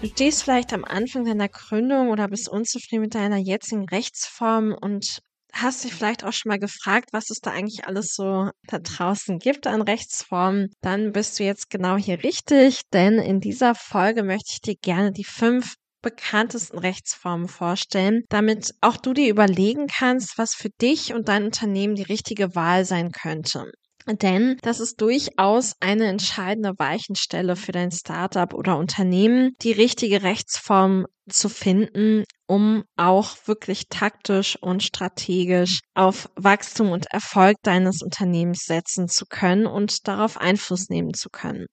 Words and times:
Du 0.00 0.06
stehst 0.06 0.44
vielleicht 0.44 0.72
am 0.72 0.84
Anfang 0.84 1.24
deiner 1.24 1.48
Gründung 1.48 2.10
oder 2.10 2.28
bist 2.28 2.48
unzufrieden 2.48 3.02
mit 3.02 3.14
deiner 3.16 3.36
jetzigen 3.36 3.84
Rechtsform 3.88 4.72
und 4.80 5.18
hast 5.52 5.82
dich 5.82 5.92
vielleicht 5.92 6.22
auch 6.22 6.32
schon 6.32 6.50
mal 6.50 6.58
gefragt, 6.58 7.08
was 7.12 7.30
es 7.30 7.40
da 7.40 7.50
eigentlich 7.50 7.86
alles 7.86 8.14
so 8.14 8.50
da 8.68 8.78
draußen 8.78 9.38
gibt 9.38 9.66
an 9.66 9.82
Rechtsformen, 9.82 10.68
dann 10.82 11.12
bist 11.12 11.38
du 11.38 11.44
jetzt 11.44 11.68
genau 11.70 11.96
hier 11.96 12.22
richtig, 12.22 12.82
denn 12.92 13.14
in 13.18 13.40
dieser 13.40 13.74
Folge 13.74 14.22
möchte 14.22 14.52
ich 14.52 14.60
dir 14.60 14.76
gerne 14.76 15.10
die 15.10 15.24
fünf 15.24 15.74
bekanntesten 16.00 16.78
Rechtsformen 16.78 17.48
vorstellen, 17.48 18.22
damit 18.28 18.72
auch 18.80 18.96
du 18.98 19.12
dir 19.12 19.28
überlegen 19.28 19.88
kannst, 19.88 20.38
was 20.38 20.54
für 20.54 20.70
dich 20.80 21.12
und 21.12 21.28
dein 21.28 21.44
Unternehmen 21.46 21.96
die 21.96 22.04
richtige 22.04 22.54
Wahl 22.54 22.84
sein 22.84 23.10
könnte. 23.10 23.72
Denn 24.16 24.56
das 24.62 24.80
ist 24.80 25.00
durchaus 25.00 25.74
eine 25.80 26.06
entscheidende 26.06 26.72
Weichenstelle 26.78 27.56
für 27.56 27.72
dein 27.72 27.90
Startup 27.90 28.54
oder 28.54 28.78
Unternehmen, 28.78 29.54
die 29.60 29.72
richtige 29.72 30.22
Rechtsform 30.22 31.06
zu 31.28 31.50
finden, 31.50 32.24
um 32.46 32.84
auch 32.96 33.36
wirklich 33.44 33.88
taktisch 33.88 34.56
und 34.60 34.82
strategisch 34.82 35.80
auf 35.94 36.30
Wachstum 36.36 36.90
und 36.90 37.06
Erfolg 37.12 37.56
deines 37.62 38.02
Unternehmens 38.02 38.64
setzen 38.64 39.08
zu 39.08 39.26
können 39.26 39.66
und 39.66 40.08
darauf 40.08 40.38
Einfluss 40.38 40.88
nehmen 40.88 41.12
zu 41.12 41.28
können. 41.28 41.66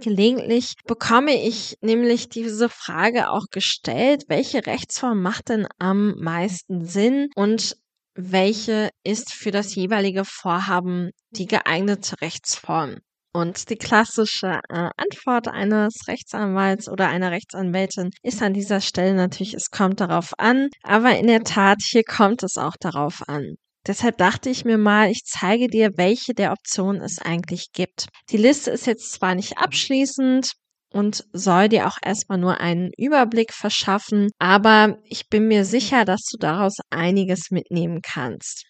Gelegentlich 0.00 0.74
bekomme 0.86 1.34
ich 1.44 1.76
nämlich 1.80 2.28
diese 2.28 2.68
Frage 2.68 3.30
auch 3.30 3.46
gestellt, 3.50 4.24
welche 4.28 4.64
Rechtsform 4.64 5.20
macht 5.20 5.48
denn 5.48 5.66
am 5.78 6.14
meisten 6.20 6.84
Sinn 6.84 7.30
und 7.34 7.76
welche 8.18 8.90
ist 9.04 9.32
für 9.32 9.52
das 9.52 9.76
jeweilige 9.76 10.24
Vorhaben 10.24 11.10
die 11.30 11.46
geeignete 11.46 12.20
Rechtsform. 12.20 12.96
Und 13.32 13.70
die 13.70 13.76
klassische 13.76 14.60
äh, 14.68 14.88
Antwort 14.96 15.46
eines 15.46 16.08
Rechtsanwalts 16.08 16.88
oder 16.88 17.08
einer 17.08 17.30
Rechtsanwältin 17.30 18.10
ist 18.22 18.42
an 18.42 18.54
dieser 18.54 18.80
Stelle 18.80 19.14
natürlich, 19.14 19.54
es 19.54 19.70
kommt 19.70 20.00
darauf 20.00 20.32
an. 20.38 20.68
Aber 20.82 21.16
in 21.16 21.28
der 21.28 21.44
Tat, 21.44 21.78
hier 21.80 22.02
kommt 22.02 22.42
es 22.42 22.56
auch 22.56 22.74
darauf 22.80 23.22
an. 23.28 23.54
Deshalb 23.86 24.18
dachte 24.18 24.50
ich 24.50 24.64
mir 24.64 24.78
mal, 24.78 25.10
ich 25.10 25.24
zeige 25.24 25.68
dir, 25.68 25.92
welche 25.96 26.34
der 26.34 26.52
Optionen 26.52 27.00
es 27.00 27.20
eigentlich 27.20 27.70
gibt. 27.72 28.08
Die 28.30 28.36
Liste 28.36 28.72
ist 28.72 28.86
jetzt 28.86 29.12
zwar 29.12 29.36
nicht 29.36 29.58
abschließend, 29.58 30.54
und 30.98 31.24
soll 31.32 31.68
dir 31.68 31.86
auch 31.86 31.96
erstmal 32.04 32.38
nur 32.38 32.60
einen 32.60 32.90
Überblick 32.98 33.52
verschaffen, 33.52 34.30
aber 34.40 34.98
ich 35.04 35.28
bin 35.28 35.46
mir 35.46 35.64
sicher, 35.64 36.04
dass 36.04 36.22
du 36.30 36.38
daraus 36.38 36.74
einiges 36.90 37.52
mitnehmen 37.52 38.00
kannst. 38.02 38.64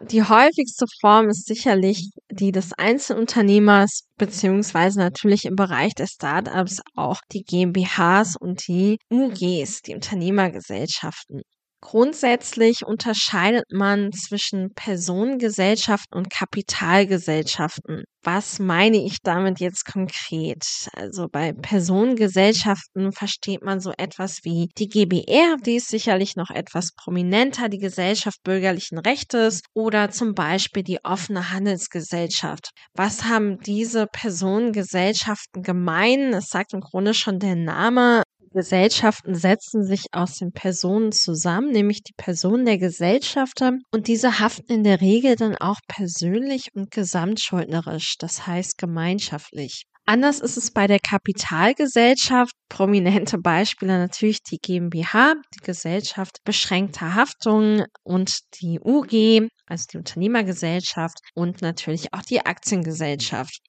Die 0.00 0.22
häufigste 0.22 0.86
Form 1.00 1.28
ist 1.28 1.46
sicherlich 1.46 2.10
die 2.30 2.52
des 2.52 2.72
Einzelunternehmers, 2.72 4.04
beziehungsweise 4.16 5.00
natürlich 5.00 5.44
im 5.44 5.56
Bereich 5.56 5.94
der 5.94 6.06
Startups 6.06 6.80
auch 6.94 7.20
die 7.32 7.42
GmbHs 7.42 8.36
und 8.36 8.66
die 8.68 8.98
UGs, 9.10 9.82
die 9.82 9.94
Unternehmergesellschaften. 9.94 11.42
Grundsätzlich 11.80 12.84
unterscheidet 12.84 13.64
man 13.70 14.10
zwischen 14.12 14.74
Personengesellschaften 14.74 16.18
und 16.18 16.28
Kapitalgesellschaften. 16.28 18.02
Was 18.24 18.58
meine 18.58 18.96
ich 18.96 19.18
damit 19.22 19.60
jetzt 19.60 19.84
konkret? 19.84 20.64
Also 20.92 21.28
bei 21.30 21.52
Personengesellschaften 21.52 23.12
versteht 23.12 23.62
man 23.62 23.78
so 23.78 23.92
etwas 23.96 24.40
wie 24.42 24.68
die 24.76 24.88
GBR, 24.88 25.56
die 25.64 25.76
ist 25.76 25.88
sicherlich 25.88 26.34
noch 26.34 26.50
etwas 26.50 26.90
prominenter, 26.96 27.68
die 27.68 27.78
Gesellschaft 27.78 28.42
bürgerlichen 28.42 28.98
Rechtes 28.98 29.60
oder 29.72 30.10
zum 30.10 30.34
Beispiel 30.34 30.82
die 30.82 30.98
offene 31.04 31.52
Handelsgesellschaft. 31.52 32.70
Was 32.94 33.24
haben 33.24 33.58
diese 33.60 34.06
Personengesellschaften 34.08 35.62
gemein? 35.62 36.34
Es 36.34 36.48
sagt 36.48 36.74
im 36.74 36.80
Grunde 36.80 37.14
schon 37.14 37.38
der 37.38 37.54
Name. 37.54 38.24
Gesellschaften 38.50 39.34
setzen 39.34 39.84
sich 39.84 40.06
aus 40.12 40.36
den 40.38 40.52
Personen 40.52 41.12
zusammen, 41.12 41.70
nämlich 41.70 42.02
die 42.02 42.14
Personen 42.16 42.64
der 42.64 42.78
Gesellschafter. 42.78 43.72
Und 43.92 44.08
diese 44.08 44.38
haften 44.40 44.72
in 44.72 44.84
der 44.84 45.00
Regel 45.00 45.36
dann 45.36 45.56
auch 45.56 45.80
persönlich 45.88 46.68
und 46.74 46.90
gesamtschuldnerisch, 46.90 48.16
das 48.18 48.46
heißt 48.46 48.78
gemeinschaftlich. 48.78 49.84
Anders 50.08 50.40
ist 50.40 50.56
es 50.56 50.70
bei 50.70 50.86
der 50.86 51.00
Kapitalgesellschaft. 51.00 52.52
Prominente 52.70 53.36
Beispiele 53.36 53.98
natürlich 53.98 54.42
die 54.42 54.56
GmbH, 54.56 55.34
die 55.54 55.62
Gesellschaft 55.62 56.38
beschränkter 56.44 57.14
Haftung 57.14 57.84
und 58.04 58.38
die 58.54 58.80
UG, 58.82 59.50
also 59.66 59.84
die 59.92 59.98
Unternehmergesellschaft 59.98 61.18
und 61.34 61.60
natürlich 61.60 62.14
auch 62.14 62.22
die 62.22 62.40
Aktiengesellschaft. 62.40 63.60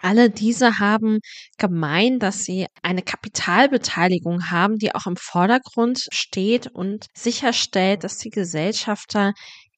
Alle 0.00 0.30
diese 0.30 0.78
haben 0.78 1.18
gemein, 1.58 2.18
dass 2.18 2.44
sie 2.44 2.66
eine 2.82 3.02
Kapitalbeteiligung 3.02 4.50
haben, 4.50 4.76
die 4.76 4.94
auch 4.94 5.06
im 5.06 5.16
Vordergrund 5.16 6.06
steht 6.12 6.66
und 6.68 7.06
sicherstellt, 7.14 8.04
dass 8.04 8.18
die 8.18 8.30
Gesellschafter 8.30 9.32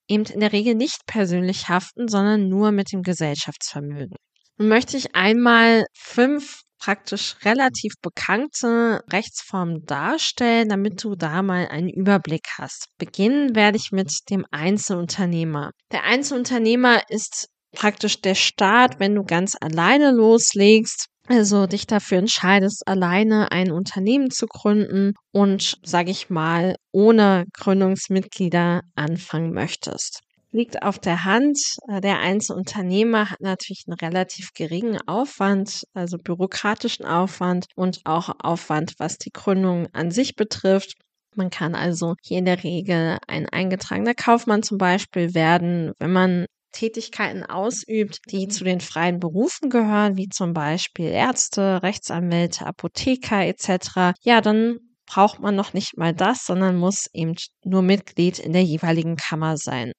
eben 0.08 0.24
in 0.24 0.40
der 0.40 0.52
Regel 0.52 0.74
nicht 0.74 1.06
persönlich 1.06 1.68
haften, 1.68 2.08
sondern 2.08 2.48
nur 2.48 2.72
mit 2.72 2.92
dem 2.92 3.02
Gesellschaftsvermögen. 3.02 4.16
Nun 4.58 4.68
möchte 4.68 4.96
ich 4.96 5.14
einmal 5.14 5.86
fünf 5.96 6.62
praktisch 6.80 7.36
relativ 7.44 7.94
bekannte 8.02 9.02
Rechtsformen 9.12 9.84
darstellen, 9.84 10.68
damit 10.68 11.04
du 11.04 11.14
da 11.14 11.42
mal 11.42 11.68
einen 11.68 11.90
Überblick 11.90 12.46
hast. 12.58 12.86
Beginnen 12.98 13.54
werde 13.54 13.76
ich 13.76 13.92
mit 13.92 14.10
dem 14.30 14.44
Einzelunternehmer. 14.50 15.70
Der 15.92 16.04
Einzelunternehmer 16.04 17.02
ist 17.08 17.48
praktisch 17.72 18.20
der 18.20 18.34
Start, 18.34 19.00
wenn 19.00 19.14
du 19.14 19.24
ganz 19.24 19.56
alleine 19.60 20.10
loslegst. 20.12 21.06
Also 21.28 21.66
dich 21.66 21.86
dafür 21.86 22.18
entscheidest, 22.18 22.82
alleine 22.88 23.52
ein 23.52 23.70
Unternehmen 23.70 24.30
zu 24.30 24.46
gründen 24.46 25.14
und, 25.30 25.78
sage 25.84 26.10
ich 26.10 26.28
mal, 26.28 26.74
ohne 26.90 27.44
Gründungsmitglieder 27.52 28.80
anfangen 28.96 29.52
möchtest 29.52 30.22
liegt 30.52 30.82
auf 30.82 30.98
der 30.98 31.24
Hand. 31.24 31.58
Der 31.88 32.18
Einzelunternehmer 32.18 33.30
hat 33.30 33.40
natürlich 33.40 33.84
einen 33.86 33.98
relativ 33.98 34.52
geringen 34.54 34.98
Aufwand, 35.06 35.84
also 35.94 36.18
bürokratischen 36.18 37.06
Aufwand 37.06 37.66
und 37.76 38.00
auch 38.04 38.30
Aufwand, 38.40 38.94
was 38.98 39.18
die 39.18 39.30
Gründung 39.32 39.86
an 39.92 40.10
sich 40.10 40.36
betrifft. 40.36 40.94
Man 41.36 41.50
kann 41.50 41.74
also 41.74 42.14
hier 42.22 42.38
in 42.38 42.44
der 42.44 42.64
Regel 42.64 43.18
ein 43.28 43.48
eingetragener 43.48 44.14
Kaufmann 44.14 44.62
zum 44.62 44.78
Beispiel 44.78 45.34
werden, 45.34 45.92
wenn 45.98 46.12
man 46.12 46.46
Tätigkeiten 46.72 47.44
ausübt, 47.44 48.18
die 48.30 48.48
zu 48.48 48.64
den 48.64 48.80
freien 48.80 49.20
Berufen 49.20 49.70
gehören, 49.70 50.16
wie 50.16 50.28
zum 50.28 50.52
Beispiel 50.52 51.06
Ärzte, 51.06 51.82
Rechtsanwälte, 51.82 52.66
Apotheker 52.66 53.46
etc., 53.46 54.14
ja, 54.22 54.40
dann 54.40 54.78
braucht 55.06 55.40
man 55.40 55.56
noch 55.56 55.72
nicht 55.72 55.96
mal 55.96 56.14
das, 56.14 56.44
sondern 56.46 56.76
muss 56.76 57.06
eben 57.12 57.34
nur 57.64 57.82
Mitglied 57.82 58.38
in 58.38 58.52
der 58.52 58.62
jeweiligen 58.62 59.16
Kammer 59.16 59.56
sein. 59.56 59.92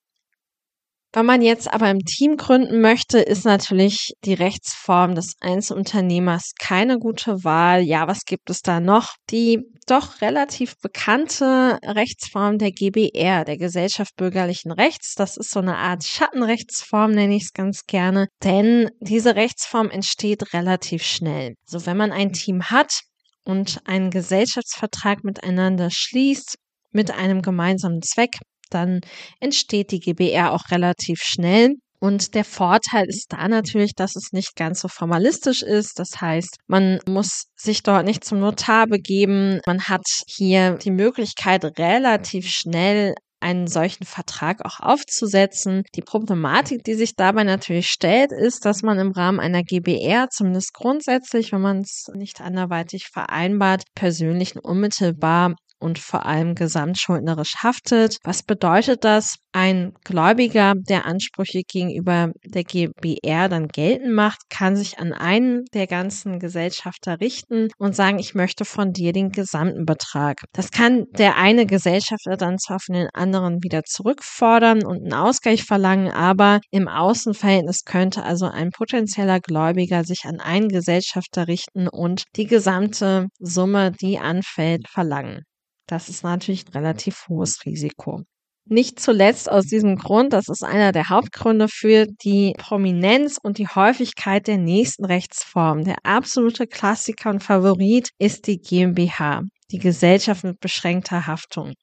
Wenn 1.14 1.26
man 1.26 1.42
jetzt 1.42 1.72
aber 1.72 1.90
im 1.90 2.00
Team 2.00 2.38
gründen 2.38 2.80
möchte, 2.80 3.20
ist 3.20 3.44
natürlich 3.44 4.14
die 4.24 4.34
Rechtsform 4.34 5.14
des 5.14 5.34
Einzelunternehmers 5.42 6.54
keine 6.58 7.00
gute 7.00 7.44
Wahl. 7.44 7.82
Ja, 7.82 8.08
was 8.08 8.24
gibt 8.26 8.50
es 8.50 8.62
da 8.62 8.80
noch? 8.80 9.16
Die 9.30 9.60
doch 9.88 10.22
relativ 10.22 10.76
bekannte 10.82 11.80
Rechtsform 11.84 12.60
der 12.60 12.72
GBR, 12.72 13.44
der 13.44 13.58
Gesellschaft 13.58 14.16
bürgerlichen 14.16 14.72
Rechts. 14.72 15.16
Das 15.16 15.36
ist 15.36 15.52
so 15.52 15.60
eine 15.60 15.76
Art 15.78 16.06
Schattenrechtsform, 16.06 17.12
nenne 17.12 17.36
ich 17.36 17.44
es 17.44 17.54
ganz 17.54 17.82
gerne. 17.88 18.28
Denn 18.42 18.90
diese 19.02 19.36
Rechtsform 19.36 19.90
entsteht 19.90 20.54
relativ 20.54 21.04
schnell. 21.04 21.56
So, 21.66 21.76
also 21.76 21.88
wenn 21.88 21.98
man 21.98 22.14
ein 22.14 22.32
Team 22.32 22.72
hat 22.72 23.02
und 23.44 23.82
einen 23.86 24.12
Gesellschaftsvertrag 24.12 25.26
miteinander 25.26 25.90
schließt, 25.92 26.56
mit 26.94 27.12
einem 27.12 27.42
gemeinsamen 27.42 28.02
Zweck, 28.02 28.32
dann 28.74 29.02
entsteht 29.40 29.92
die 29.92 30.00
GBR 30.00 30.54
auch 30.54 30.72
relativ 30.72 31.22
schnell. 31.22 31.76
Und 32.00 32.34
der 32.34 32.46
Vorteil 32.46 33.06
ist 33.08 33.28
da 33.32 33.48
natürlich, 33.48 33.94
dass 33.94 34.16
es 34.16 34.32
nicht 34.32 34.56
ganz 34.56 34.82
so 34.82 34.88
formalistisch 34.88 35.62
ist. 35.62 36.00
Das 36.00 36.20
heißt, 36.20 36.58
man 36.66 37.00
muss 37.08 37.44
sich 37.56 37.84
dort 37.84 38.06
nicht 38.06 38.24
zum 38.24 38.40
Notar 38.40 38.88
begeben. 38.88 39.62
Man 39.68 39.84
hat 39.84 40.06
hier 40.28 40.78
die 40.78 40.90
Möglichkeit, 40.90 41.64
relativ 41.78 42.48
schnell 42.48 43.14
einen 43.42 43.68
solchen 43.68 44.06
Vertrag 44.06 44.64
auch 44.66 44.80
aufzusetzen. 44.80 45.84
Die 45.96 46.02
Problematik, 46.02 46.84
die 46.84 46.94
sich 46.94 47.16
dabei 47.16 47.44
natürlich 47.44 47.90
stellt, 47.90 48.32
ist, 48.32 48.66
dass 48.66 48.84
man 48.84 49.00
im 49.00 49.12
Rahmen 49.12 49.40
einer 49.40 49.64
GBR 49.64 50.28
zumindest 50.30 50.74
grundsätzlich, 50.74 51.52
wenn 51.52 51.62
man 51.62 51.82
es 51.82 52.06
nicht 52.14 52.42
anderweitig 52.42 53.10
vereinbart, 53.12 53.84
persönlich 53.96 54.56
unmittelbar 54.64 55.56
und 55.82 56.00
vor 56.00 56.26
allem 56.26 56.56
gesamtschuldnerisch 56.56 57.56
haftet. 57.64 58.18
Was 58.24 58.44
bedeutet 58.44 59.04
das? 59.04 59.36
Ein 59.54 59.94
Gläubiger, 60.06 60.76
der 60.78 61.06
Ansprüche 61.06 61.64
gegenüber 61.68 62.32
der 62.46 62.64
GBR 62.64 63.50
dann 63.50 63.68
geltend 63.68 64.14
macht, 64.14 64.50
kann 64.50 64.78
sich 64.78 65.00
an 65.00 65.12
einen 65.12 65.66
der 65.74 65.88
ganzen 65.88 66.40
Gesellschafter 66.40 67.20
richten 67.20 67.68
und 67.78 67.94
sagen, 67.96 68.18
ich 68.20 68.34
möchte 68.34 68.64
von 68.64 68.94
dir 68.94 69.12
den 69.12 69.32
gesamten 69.32 69.86
Betrag. 69.86 70.44
Das 70.54 70.72
kann 70.72 71.06
der 71.18 71.36
eine 71.36 71.66
Gesellschafter 71.66 72.38
dann 72.38 72.60
zwar 72.60 72.80
von 72.80 72.96
den 72.96 73.10
anderen 73.14 73.62
wieder 73.62 73.84
zurückfordern 73.84 74.86
und 74.86 75.04
einen 75.04 75.14
Ausgleich 75.14 75.64
verlangen, 75.64 76.10
aber 76.12 76.62
im 76.70 76.88
Außenverhältnis 76.88 77.84
könnte 77.84 78.24
also 78.24 78.46
ein 78.46 78.72
potenzieller 78.72 79.42
Gläubiger 79.42 80.06
sich 80.06 80.24
an 80.26 80.40
einen 80.40 80.70
Gesellschafter 80.70 81.48
richten 81.48 81.88
und 81.90 82.24
die 82.38 82.48
gesamte 82.48 83.28
Summe, 83.40 83.92
die 83.92 84.20
anfällt, 84.20 84.88
verlangen. 84.88 85.44
Das 85.92 86.08
ist 86.08 86.24
natürlich 86.24 86.66
ein 86.68 86.72
relativ 86.72 87.28
hohes 87.28 87.66
Risiko. 87.66 88.24
Nicht 88.64 89.02
zuletzt 89.02 89.52
aus 89.52 89.66
diesem 89.66 89.98
Grund, 89.98 90.32
das 90.32 90.48
ist 90.48 90.64
einer 90.64 90.94
der 90.94 91.10
Hauptgründe 91.10 91.68
für 91.68 92.06
die 92.24 92.54
Prominenz 92.58 93.38
und 93.44 93.58
die 93.58 93.68
Häufigkeit 93.68 94.48
der 94.48 94.58
nächsten 94.58 95.04
Rechtsform. 95.04 95.84
Der 95.84 95.98
absolute 96.04 96.66
Klassiker 96.66 97.30
und 97.30 97.44
Favorit 97.44 98.12
ist 98.20 98.48
die 98.48 98.62
GmbH, 98.62 99.42
die 99.70 99.80
Gesellschaft 99.80 100.46
mit 100.46 100.62
beschränkter 100.62 101.28
Haftung. 101.28 101.74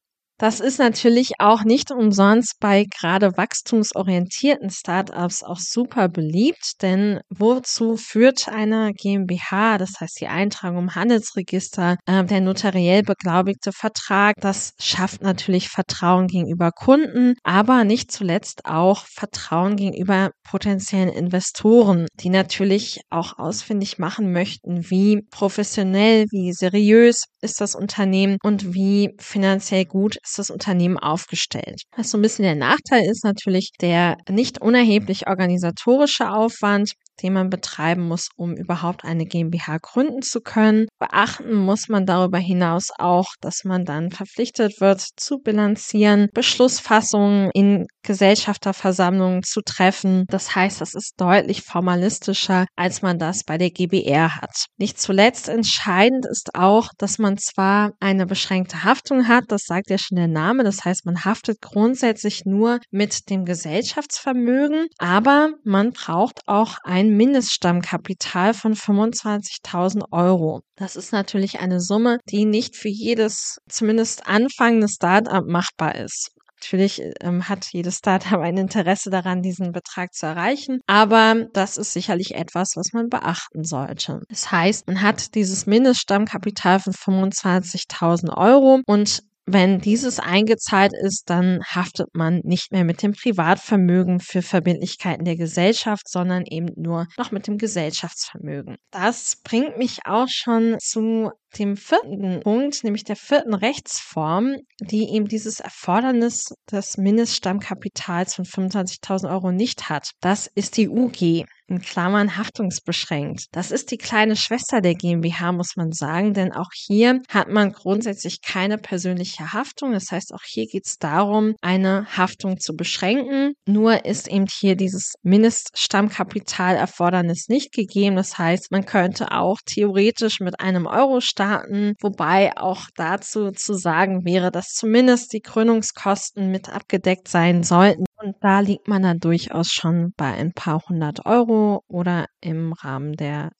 Das 0.40 0.60
ist 0.60 0.78
natürlich 0.78 1.32
auch 1.40 1.64
nicht 1.64 1.90
umsonst 1.90 2.60
bei 2.60 2.84
gerade 2.84 3.36
wachstumsorientierten 3.36 4.70
Startups 4.70 5.42
auch 5.42 5.58
super 5.58 6.08
beliebt, 6.08 6.80
denn 6.80 7.18
wozu 7.28 7.96
führt 7.96 8.48
eine 8.48 8.92
GmbH, 8.92 9.78
das 9.78 9.94
heißt 10.00 10.20
die 10.20 10.28
Eintragung 10.28 10.78
im 10.78 10.94
Handelsregister, 10.94 11.96
äh, 12.06 12.24
der 12.24 12.40
notariell 12.40 13.02
beglaubigte 13.02 13.72
Vertrag, 13.72 14.36
das 14.40 14.74
schafft 14.78 15.22
natürlich 15.22 15.70
Vertrauen 15.70 16.28
gegenüber 16.28 16.70
Kunden, 16.70 17.34
aber 17.42 17.82
nicht 17.82 18.12
zuletzt 18.12 18.64
auch 18.64 19.06
Vertrauen 19.06 19.74
gegenüber 19.74 20.30
potenziellen 20.48 21.08
Investoren, 21.08 22.06
die 22.14 22.30
natürlich 22.30 23.00
auch 23.10 23.40
ausfindig 23.40 23.98
machen 23.98 24.30
möchten, 24.30 24.88
wie 24.88 25.22
professionell, 25.32 26.26
wie 26.30 26.52
seriös 26.52 27.24
ist 27.40 27.60
das 27.60 27.74
Unternehmen 27.74 28.38
und 28.44 28.72
wie 28.72 29.16
finanziell 29.18 29.84
gut 29.84 30.16
ist 30.28 30.38
das 30.38 30.50
Unternehmen 30.50 30.98
aufgestellt. 30.98 31.82
Was 31.96 32.10
so 32.10 32.18
ein 32.18 32.22
bisschen 32.22 32.44
der 32.44 32.54
Nachteil 32.54 33.04
ist 33.10 33.24
natürlich 33.24 33.70
der 33.80 34.16
nicht 34.28 34.60
unerheblich 34.60 35.26
organisatorische 35.26 36.30
Aufwand, 36.30 36.92
den 37.22 37.32
man 37.32 37.50
betreiben 37.50 38.06
muss, 38.06 38.28
um 38.36 38.56
überhaupt 38.56 39.04
eine 39.04 39.26
GmbH 39.26 39.78
gründen 39.78 40.22
zu 40.22 40.40
können. 40.40 40.86
Beachten 40.98 41.54
muss 41.54 41.88
man 41.88 42.06
darüber 42.06 42.38
hinaus 42.38 42.90
auch, 42.96 43.28
dass 43.40 43.64
man 43.64 43.84
dann 43.84 44.10
verpflichtet 44.10 44.80
wird 44.80 45.00
zu 45.16 45.38
bilanzieren, 45.38 46.28
Beschlussfassungen 46.32 47.50
in 47.54 47.86
Gesellschafterversammlungen 48.08 49.42
zu 49.42 49.60
treffen. 49.60 50.24
Das 50.28 50.54
heißt, 50.54 50.80
das 50.80 50.94
ist 50.94 51.20
deutlich 51.20 51.60
formalistischer, 51.60 52.64
als 52.74 53.02
man 53.02 53.18
das 53.18 53.44
bei 53.44 53.58
der 53.58 53.70
GBR 53.70 54.36
hat. 54.36 54.64
Nicht 54.78 54.98
zuletzt 54.98 55.50
entscheidend 55.50 56.24
ist 56.24 56.54
auch, 56.54 56.88
dass 56.96 57.18
man 57.18 57.36
zwar 57.36 57.92
eine 58.00 58.24
beschränkte 58.24 58.82
Haftung 58.82 59.28
hat, 59.28 59.44
das 59.48 59.64
sagt 59.66 59.90
ja 59.90 59.98
schon 59.98 60.16
der 60.16 60.26
Name, 60.26 60.64
das 60.64 60.86
heißt, 60.86 61.04
man 61.04 61.26
haftet 61.26 61.60
grundsätzlich 61.60 62.46
nur 62.46 62.80
mit 62.90 63.28
dem 63.28 63.44
Gesellschaftsvermögen, 63.44 64.86
aber 64.96 65.50
man 65.62 65.92
braucht 65.92 66.40
auch 66.46 66.78
ein 66.84 67.10
Mindeststammkapital 67.10 68.54
von 68.54 68.74
25.000 68.74 70.04
Euro. 70.12 70.62
Das 70.76 70.96
ist 70.96 71.12
natürlich 71.12 71.60
eine 71.60 71.80
Summe, 71.80 72.18
die 72.30 72.46
nicht 72.46 72.74
für 72.74 72.88
jedes, 72.88 73.58
zumindest 73.68 74.26
anfangendes 74.26 74.94
Startup 74.94 75.44
machbar 75.46 75.96
ist. 75.96 76.30
Natürlich 76.60 77.02
ähm, 77.20 77.48
hat 77.48 77.66
jedes 77.72 77.98
Startup 77.98 78.40
ein 78.40 78.56
Interesse 78.56 79.10
daran, 79.10 79.42
diesen 79.42 79.72
Betrag 79.72 80.12
zu 80.12 80.26
erreichen, 80.26 80.80
aber 80.86 81.46
das 81.52 81.76
ist 81.76 81.92
sicherlich 81.92 82.34
etwas, 82.34 82.72
was 82.74 82.92
man 82.92 83.08
beachten 83.08 83.64
sollte. 83.64 84.22
Das 84.28 84.50
heißt, 84.50 84.86
man 84.86 85.00
hat 85.00 85.34
dieses 85.34 85.66
Mindeststammkapital 85.66 86.80
von 86.80 86.92
25.000 86.92 88.36
Euro 88.36 88.80
und 88.86 89.22
wenn 89.52 89.80
dieses 89.80 90.20
eingezahlt 90.20 90.92
ist, 90.92 91.30
dann 91.30 91.62
haftet 91.64 92.08
man 92.14 92.40
nicht 92.44 92.72
mehr 92.72 92.84
mit 92.84 93.02
dem 93.02 93.12
Privatvermögen 93.12 94.20
für 94.20 94.42
Verbindlichkeiten 94.42 95.24
der 95.24 95.36
Gesellschaft, 95.36 96.08
sondern 96.08 96.44
eben 96.44 96.68
nur 96.76 97.06
noch 97.16 97.30
mit 97.30 97.46
dem 97.46 97.58
Gesellschaftsvermögen. 97.58 98.76
Das 98.90 99.36
bringt 99.42 99.78
mich 99.78 100.00
auch 100.04 100.28
schon 100.28 100.76
zu 100.80 101.30
dem 101.58 101.76
vierten 101.76 102.40
Punkt, 102.40 102.84
nämlich 102.84 103.04
der 103.04 103.16
vierten 103.16 103.54
Rechtsform, 103.54 104.56
die 104.80 105.10
eben 105.14 105.28
dieses 105.28 105.60
Erfordernis 105.60 106.52
des 106.70 106.98
Mindeststammkapitals 106.98 108.34
von 108.34 108.44
25.000 108.44 109.30
Euro 109.30 109.50
nicht 109.50 109.88
hat. 109.88 110.10
Das 110.20 110.46
ist 110.54 110.76
die 110.76 110.88
UG 110.88 111.46
in 111.68 111.80
Klammern 111.80 112.36
haftungsbeschränkt. 112.36 113.46
Das 113.52 113.70
ist 113.70 113.90
die 113.90 113.96
kleine 113.98 114.36
Schwester 114.36 114.80
der 114.80 114.94
GmbH, 114.94 115.52
muss 115.52 115.76
man 115.76 115.92
sagen, 115.92 116.32
denn 116.34 116.52
auch 116.52 116.70
hier 116.72 117.20
hat 117.28 117.48
man 117.48 117.72
grundsätzlich 117.72 118.42
keine 118.42 118.78
persönliche 118.78 119.52
Haftung. 119.52 119.92
Das 119.92 120.10
heißt, 120.10 120.34
auch 120.34 120.42
hier 120.44 120.66
geht 120.66 120.86
es 120.86 120.98
darum, 120.98 121.54
eine 121.60 122.06
Haftung 122.16 122.58
zu 122.58 122.74
beschränken. 122.74 123.52
Nur 123.66 124.04
ist 124.04 124.26
eben 124.28 124.46
hier 124.50 124.74
dieses 124.76 125.14
Mindeststammkapitalerfordernis 125.22 127.48
nicht 127.48 127.72
gegeben. 127.72 128.16
Das 128.16 128.38
heißt, 128.38 128.70
man 128.70 128.86
könnte 128.86 129.32
auch 129.32 129.58
theoretisch 129.64 130.40
mit 130.40 130.60
einem 130.60 130.86
Euro 130.86 131.20
starten, 131.20 131.94
wobei 132.00 132.56
auch 132.56 132.86
dazu 132.96 133.50
zu 133.52 133.74
sagen 133.74 134.24
wäre, 134.24 134.50
dass 134.50 134.68
zumindest 134.68 135.34
die 135.34 135.42
Gründungskosten 135.42 136.50
mit 136.50 136.70
abgedeckt 136.70 137.28
sein 137.28 137.62
sollten. 137.62 138.07
Und 138.20 138.36
da 138.40 138.60
liegt 138.60 138.88
man 138.88 139.02
dann 139.02 139.20
durchaus 139.20 139.70
schon 139.72 140.12
bei 140.16 140.32
ein 140.32 140.52
paar 140.52 140.82
hundert 140.88 141.24
Euro 141.26 141.84
oder 141.86 142.26
im 142.40 142.72
Rahmen 142.72 143.14
der 143.14 143.52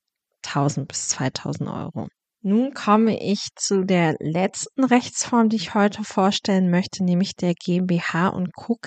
1000 0.44 0.88
bis 0.88 1.08
2000 1.08 1.68
Euro. 1.70 2.08
Nun 2.40 2.72
komme 2.72 3.20
ich 3.20 3.48
zu 3.56 3.84
der 3.84 4.16
letzten 4.20 4.84
Rechtsform, 4.84 5.48
die 5.48 5.56
ich 5.56 5.74
heute 5.74 6.04
vorstellen 6.04 6.70
möchte, 6.70 7.04
nämlich 7.04 7.36
der 7.36 7.54
GmbH 7.54 8.28
und 8.28 8.52
Co. 8.54 8.78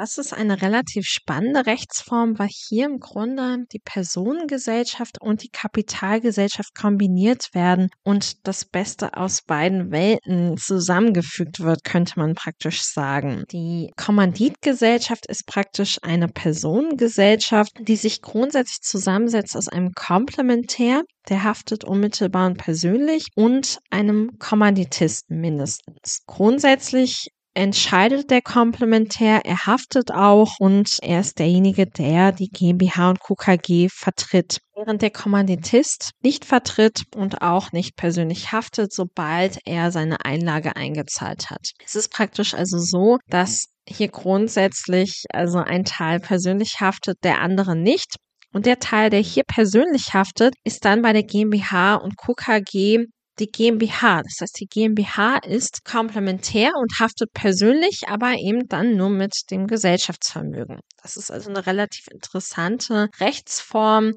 Das 0.00 0.16
ist 0.16 0.32
eine 0.32 0.62
relativ 0.62 1.06
spannende 1.06 1.66
Rechtsform, 1.66 2.38
weil 2.38 2.50
hier 2.52 2.86
im 2.86 3.00
Grunde 3.00 3.64
die 3.72 3.80
Personengesellschaft 3.80 5.20
und 5.20 5.42
die 5.42 5.48
Kapitalgesellschaft 5.48 6.72
kombiniert 6.72 7.48
werden 7.52 7.88
und 8.04 8.46
das 8.46 8.64
Beste 8.64 9.16
aus 9.16 9.42
beiden 9.42 9.90
Welten 9.90 10.56
zusammengefügt 10.56 11.58
wird, 11.58 11.82
könnte 11.82 12.12
man 12.14 12.36
praktisch 12.36 12.82
sagen. 12.82 13.42
Die 13.50 13.90
Kommanditgesellschaft 13.96 15.26
ist 15.26 15.48
praktisch 15.48 15.98
eine 16.02 16.28
Personengesellschaft, 16.28 17.72
die 17.80 17.96
sich 17.96 18.22
grundsätzlich 18.22 18.82
zusammensetzt 18.82 19.56
aus 19.56 19.66
einem 19.66 19.94
Komplementär, 19.94 21.02
der 21.28 21.42
haftet 21.42 21.82
unmittelbar 21.82 22.46
und 22.46 22.56
persönlich 22.56 23.26
und 23.34 23.80
einem 23.90 24.38
Kommanditisten 24.38 25.40
mindestens. 25.40 26.22
Grundsätzlich 26.28 27.32
entscheidet 27.58 28.30
der 28.30 28.40
Komplementär, 28.40 29.40
er 29.44 29.66
haftet 29.66 30.12
auch 30.12 30.60
und 30.60 30.98
er 31.02 31.18
ist 31.20 31.40
derjenige, 31.40 31.86
der 31.86 32.30
die 32.30 32.50
GmbH 32.50 33.10
und 33.10 33.18
KKG 33.18 33.88
vertritt. 33.88 34.60
Während 34.76 35.02
der 35.02 35.10
Kommanditist 35.10 36.12
nicht 36.22 36.44
vertritt 36.44 37.02
und 37.16 37.42
auch 37.42 37.72
nicht 37.72 37.96
persönlich 37.96 38.52
haftet, 38.52 38.92
sobald 38.92 39.58
er 39.64 39.90
seine 39.90 40.24
Einlage 40.24 40.76
eingezahlt 40.76 41.50
hat. 41.50 41.72
Es 41.84 41.96
ist 41.96 42.12
praktisch 42.12 42.54
also 42.54 42.78
so, 42.78 43.18
dass 43.26 43.66
hier 43.88 44.08
grundsätzlich 44.08 45.24
also 45.32 45.58
ein 45.58 45.84
Teil 45.84 46.20
persönlich 46.20 46.80
haftet, 46.80 47.18
der 47.24 47.40
andere 47.40 47.74
nicht. 47.74 48.14
Und 48.52 48.66
der 48.66 48.78
Teil, 48.78 49.10
der 49.10 49.20
hier 49.20 49.42
persönlich 49.44 50.14
haftet, 50.14 50.54
ist 50.62 50.84
dann 50.84 51.02
bei 51.02 51.12
der 51.12 51.24
GmbH 51.24 51.96
und 51.96 52.16
KKG 52.16 53.06
die 53.38 53.50
GmbH. 53.50 54.22
Das 54.22 54.36
heißt, 54.40 54.60
die 54.60 54.66
GmbH 54.66 55.38
ist 55.38 55.84
komplementär 55.84 56.72
und 56.76 56.98
haftet 57.00 57.32
persönlich, 57.32 58.02
aber 58.08 58.34
eben 58.34 58.68
dann 58.68 58.96
nur 58.96 59.10
mit 59.10 59.32
dem 59.50 59.66
Gesellschaftsvermögen. 59.66 60.80
Das 61.02 61.16
ist 61.16 61.30
also 61.30 61.50
eine 61.50 61.66
relativ 61.66 62.06
interessante 62.10 63.08
Rechtsform, 63.20 64.14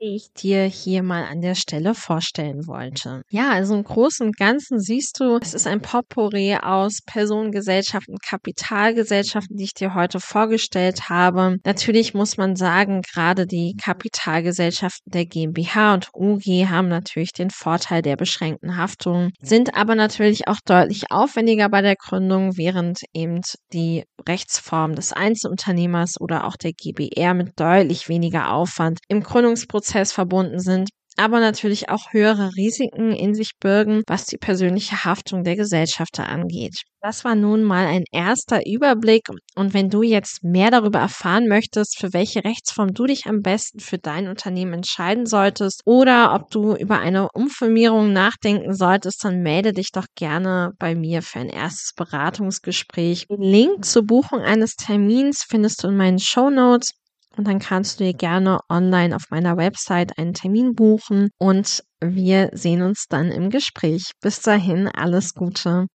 die 0.00 0.14
ich 0.14 0.32
dir 0.32 0.64
hier 0.64 1.02
mal 1.02 1.24
an 1.24 1.40
der 1.40 1.54
Stelle 1.54 1.94
vorstellen 1.94 2.66
wollte. 2.66 3.22
Ja, 3.30 3.50
also 3.50 3.74
im 3.74 3.82
Großen 3.82 4.26
und 4.26 4.36
Ganzen 4.36 4.78
siehst 4.78 5.18
du, 5.18 5.38
es 5.38 5.54
ist 5.54 5.66
ein 5.66 5.80
Potpourri 5.80 6.56
aus 6.56 7.00
Personengesellschaften, 7.04 8.16
Kapitalgesellschaften, 8.24 9.56
die 9.56 9.64
ich 9.64 9.74
dir 9.74 9.94
heute 9.94 10.20
vorgestellt 10.20 11.08
habe. 11.08 11.56
Natürlich 11.64 12.14
muss 12.14 12.36
man 12.36 12.54
sagen, 12.54 13.02
gerade 13.02 13.46
die 13.46 13.74
Kapitalgesellschaften 13.82 15.10
der 15.10 15.26
GmbH 15.26 15.94
und 15.94 16.08
UG 16.14 16.68
haben 16.68 16.88
natürlich 16.88 17.32
den 17.32 17.50
Vorteil 17.50 18.02
der 18.02 18.16
beschränkten 18.16 18.76
Haftung, 18.76 19.30
sind 19.40 19.74
aber 19.74 19.94
natürlich 19.94 20.46
auch 20.46 20.60
deutlich 20.64 21.10
aufwendiger 21.10 21.68
bei 21.68 21.82
der 21.82 21.96
Gründung, 21.96 22.56
während 22.56 23.00
eben 23.12 23.40
die 23.72 24.04
Rechtsform 24.28 24.94
des 24.94 25.12
Einzelunternehmers 25.12 26.20
oder 26.20 26.46
auch 26.46 26.56
der 26.56 26.72
GBR 26.72 27.34
mit 27.34 27.58
deutlich 27.58 28.08
weniger 28.08 28.52
Aufwand 28.52 29.00
im 29.08 29.22
Gründungsprozess 29.22 29.87
Prozess 29.88 30.12
verbunden 30.12 30.60
sind, 30.60 30.90
aber 31.16 31.40
natürlich 31.40 31.88
auch 31.88 32.12
höhere 32.12 32.50
Risiken 32.56 33.10
in 33.10 33.34
sich 33.34 33.52
birgen, 33.58 34.02
was 34.06 34.26
die 34.26 34.36
persönliche 34.36 35.04
Haftung 35.04 35.44
der 35.44 35.56
Gesellschafter 35.56 36.28
angeht. 36.28 36.82
Das 37.00 37.24
war 37.24 37.34
nun 37.34 37.62
mal 37.62 37.86
ein 37.86 38.04
erster 38.12 38.60
Überblick 38.66 39.22
und 39.56 39.72
wenn 39.72 39.88
du 39.88 40.02
jetzt 40.02 40.44
mehr 40.44 40.70
darüber 40.70 40.98
erfahren 40.98 41.48
möchtest, 41.48 41.98
für 41.98 42.12
welche 42.12 42.44
Rechtsform 42.44 42.92
du 42.92 43.06
dich 43.06 43.24
am 43.26 43.40
besten 43.40 43.80
für 43.80 43.98
dein 43.98 44.28
Unternehmen 44.28 44.74
entscheiden 44.74 45.24
solltest 45.24 45.80
oder 45.86 46.34
ob 46.34 46.50
du 46.50 46.76
über 46.76 47.00
eine 47.00 47.30
Umfirmierung 47.32 48.12
nachdenken 48.12 48.74
solltest, 48.74 49.24
dann 49.24 49.40
melde 49.40 49.72
dich 49.72 49.90
doch 49.90 50.06
gerne 50.16 50.72
bei 50.78 50.94
mir 50.94 51.22
für 51.22 51.40
ein 51.40 51.48
erstes 51.48 51.94
Beratungsgespräch. 51.96 53.26
Den 53.28 53.40
Link 53.40 53.84
zur 53.86 54.04
Buchung 54.04 54.40
eines 54.40 54.76
Termins 54.76 55.46
findest 55.48 55.82
du 55.82 55.88
in 55.88 55.96
meinen 55.96 56.18
Show 56.18 56.50
Notes 56.50 56.90
und 57.38 57.46
dann 57.46 57.60
kannst 57.60 58.00
du 58.00 58.04
dir 58.04 58.14
gerne 58.14 58.60
online 58.68 59.14
auf 59.14 59.30
meiner 59.30 59.56
Website 59.56 60.18
einen 60.18 60.34
Termin 60.34 60.74
buchen 60.74 61.30
und 61.38 61.84
wir 62.00 62.50
sehen 62.52 62.82
uns 62.82 63.06
dann 63.08 63.30
im 63.30 63.48
Gespräch. 63.48 64.10
Bis 64.20 64.40
dahin, 64.40 64.88
alles 64.88 65.34
Gute. 65.34 65.86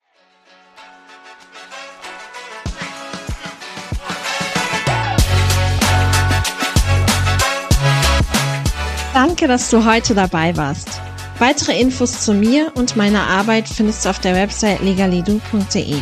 Danke, 9.13 9.47
dass 9.47 9.69
du 9.69 9.85
heute 9.85 10.15
dabei 10.15 10.57
warst. 10.57 11.01
Weitere 11.39 11.79
Infos 11.79 12.23
zu 12.23 12.33
mir 12.33 12.71
und 12.75 12.95
meiner 12.95 13.27
Arbeit 13.27 13.67
findest 13.67 14.05
du 14.05 14.09
auf 14.09 14.19
der 14.19 14.33
Website 14.33 14.81
legalidu.de. 14.81 16.01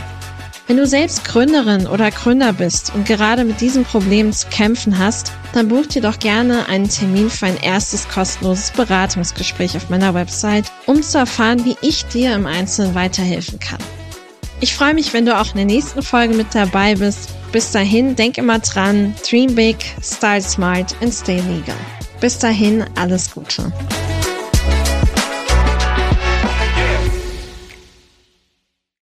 Wenn 0.71 0.77
du 0.77 0.87
selbst 0.87 1.25
Gründerin 1.25 1.85
oder 1.85 2.11
Gründer 2.11 2.53
bist 2.53 2.95
und 2.95 3.05
gerade 3.05 3.43
mit 3.43 3.59
diesem 3.59 3.83
Problem 3.83 4.31
zu 4.31 4.47
kämpfen 4.47 4.97
hast, 4.97 5.33
dann 5.51 5.67
buch 5.67 5.85
dir 5.85 6.01
doch 6.01 6.17
gerne 6.17 6.69
einen 6.69 6.87
Termin 6.87 7.29
für 7.29 7.47
ein 7.47 7.57
erstes 7.57 8.07
kostenloses 8.07 8.71
Beratungsgespräch 8.71 9.75
auf 9.75 9.89
meiner 9.89 10.13
Website, 10.13 10.71
um 10.85 11.03
zu 11.03 11.17
erfahren, 11.17 11.65
wie 11.65 11.75
ich 11.81 12.05
dir 12.05 12.33
im 12.33 12.45
Einzelnen 12.45 12.95
weiterhelfen 12.95 13.59
kann. 13.59 13.79
Ich 14.61 14.73
freue 14.73 14.93
mich, 14.93 15.11
wenn 15.11 15.25
du 15.25 15.37
auch 15.37 15.49
in 15.49 15.57
der 15.57 15.65
nächsten 15.65 16.01
Folge 16.01 16.35
mit 16.35 16.55
dabei 16.55 16.95
bist. 16.95 17.31
Bis 17.51 17.71
dahin, 17.71 18.15
denk 18.15 18.37
immer 18.37 18.59
dran, 18.59 19.13
dream 19.29 19.53
big, 19.53 19.75
style 20.01 20.41
smart 20.41 20.95
and 21.01 21.13
stay 21.13 21.41
legal. 21.41 21.75
Bis 22.21 22.39
dahin, 22.39 22.85
alles 22.95 23.29
Gute. 23.29 23.73